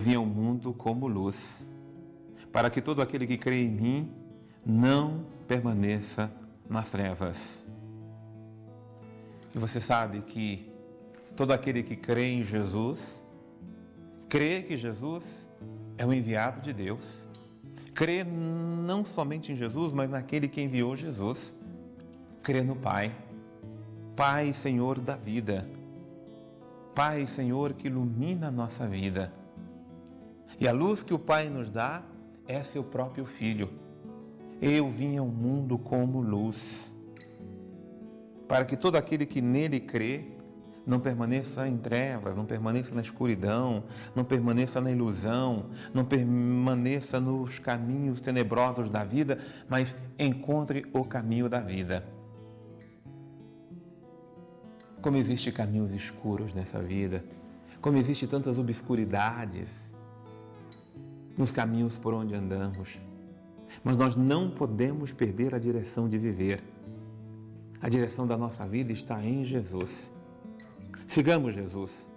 [0.00, 1.58] mundo como luz,
[2.52, 4.12] para que todo aquele que crê em mim
[4.64, 6.30] não permaneça
[6.68, 7.62] nas trevas.
[9.54, 10.70] E você sabe que
[11.36, 13.20] todo aquele que crê em Jesus,
[14.28, 15.48] crê que Jesus
[15.98, 17.26] é o enviado de Deus,
[17.94, 21.54] crê não somente em Jesus, mas naquele que enviou Jesus,
[22.42, 23.14] crê no Pai,
[24.16, 25.68] Pai Senhor da vida,
[26.94, 29.41] Pai Senhor que ilumina a nossa vida.
[30.62, 32.04] E a luz que o Pai nos dá
[32.46, 33.68] é seu próprio Filho.
[34.60, 36.94] Eu vim ao mundo como luz,
[38.46, 40.22] para que todo aquele que nele crê
[40.86, 43.82] não permaneça em trevas, não permaneça na escuridão,
[44.14, 51.48] não permaneça na ilusão, não permaneça nos caminhos tenebrosos da vida, mas encontre o caminho
[51.48, 52.06] da vida.
[55.00, 57.24] Como existem caminhos escuros nessa vida,
[57.80, 59.82] como existem tantas obscuridades
[61.36, 63.00] nos caminhos por onde andamos.
[63.82, 66.62] Mas nós não podemos perder a direção de viver.
[67.80, 70.12] A direção da nossa vida está em Jesus.
[71.06, 72.10] Sigamos Jesus.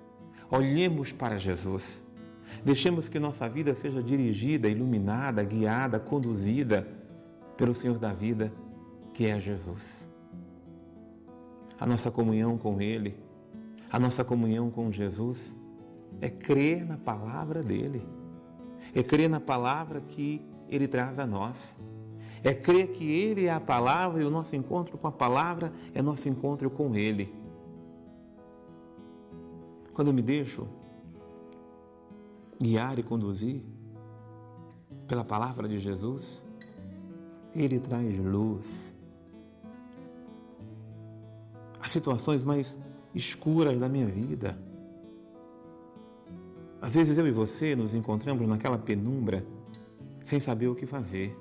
[0.49, 2.03] Olhemos para Jesus.
[2.63, 6.87] Deixemos que nossa vida seja dirigida, iluminada, guiada, conduzida
[7.57, 8.53] pelo Senhor da vida,
[9.13, 10.07] que é Jesus.
[11.79, 13.17] A nossa comunhão com Ele,
[13.91, 15.53] a nossa comunhão com Jesus,
[16.21, 18.05] é crer na palavra dEle
[18.93, 21.75] é crer na palavra que Ele traz a nós.
[22.43, 26.01] É crer que Ele é a palavra e o nosso encontro com a palavra é
[26.01, 27.33] nosso encontro com Ele.
[29.93, 30.67] Quando eu me deixo
[32.59, 33.63] guiar e conduzir
[35.07, 36.43] pela palavra de Jesus,
[37.55, 38.93] Ele traz luz.
[41.79, 42.77] As situações mais
[43.13, 44.57] escuras da minha vida,
[46.85, 49.43] às vezes eu e você nos encontramos naquela penumbra
[50.23, 51.35] sem saber o que fazer.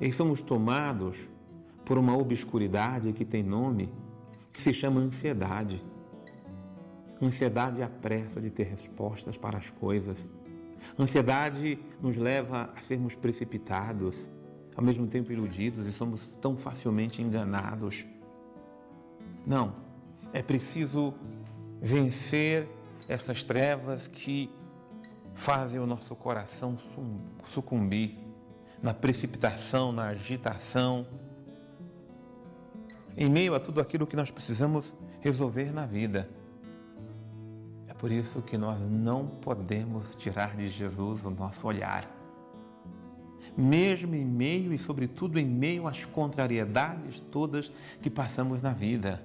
[0.00, 1.18] E somos tomados
[1.84, 3.92] por uma obscuridade que tem nome,
[4.54, 5.84] que se chama ansiedade.
[7.20, 10.26] Ansiedade é a pressa de ter respostas para as coisas.
[10.98, 14.30] Ansiedade nos leva a sermos precipitados,
[14.74, 18.06] ao mesmo tempo iludidos e somos tão facilmente enganados.
[19.46, 19.74] Não,
[20.32, 21.12] é preciso
[21.82, 22.66] vencer
[23.10, 24.48] essas trevas que
[25.34, 26.78] fazem o nosso coração
[27.52, 28.16] sucumbir
[28.80, 31.04] na precipitação, na agitação,
[33.16, 36.30] em meio a tudo aquilo que nós precisamos resolver na vida.
[37.88, 42.08] É por isso que nós não podemos tirar de Jesus o nosso olhar.
[43.58, 49.20] Mesmo em meio e, sobretudo, em meio às contrariedades todas que passamos na vida.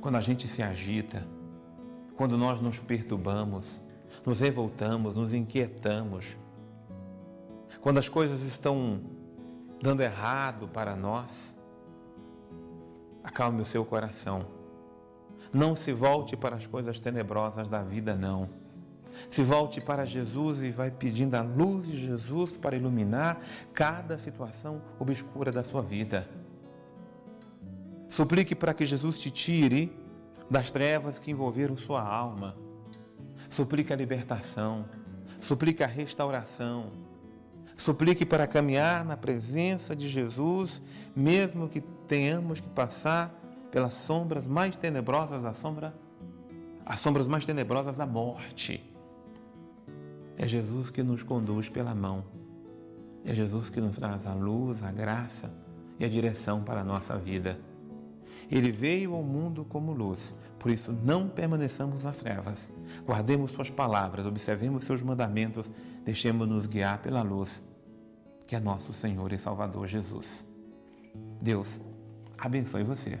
[0.00, 1.26] Quando a gente se agita,
[2.22, 3.80] quando nós nos perturbamos,
[4.24, 6.36] nos revoltamos, nos inquietamos,
[7.80, 9.00] quando as coisas estão
[9.82, 11.52] dando errado para nós,
[13.24, 14.46] acalme o seu coração.
[15.52, 18.48] Não se volte para as coisas tenebrosas da vida, não.
[19.28, 23.40] Se volte para Jesus e vai pedindo a luz de Jesus para iluminar
[23.74, 26.28] cada situação obscura da sua vida.
[28.08, 30.01] Suplique para que Jesus te tire
[30.50, 32.56] das trevas que envolveram sua alma.
[33.50, 34.84] Suplique a libertação,
[35.40, 36.88] suplique a restauração,
[37.76, 40.80] suplique para caminhar na presença de Jesus,
[41.14, 43.34] mesmo que tenhamos que passar
[43.70, 45.94] pelas sombras mais tenebrosas da sombra,
[46.84, 48.82] as sombras mais tenebrosas da morte.
[50.36, 52.24] É Jesus que nos conduz pela mão.
[53.24, 55.50] É Jesus que nos traz a luz, a graça
[55.98, 57.58] e a direção para a nossa vida.
[58.50, 62.70] Ele veio ao mundo como luz, por isso não permaneçamos nas trevas.
[63.06, 65.70] Guardemos Suas palavras, observemos Seus mandamentos,
[66.04, 67.62] deixemos-nos guiar pela luz,
[68.46, 70.46] que é nosso Senhor e Salvador Jesus.
[71.40, 71.80] Deus
[72.38, 73.18] abençoe você.